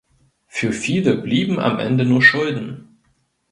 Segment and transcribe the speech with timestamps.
[0.47, 2.97] Für viele blieben am Ende nur Schulden.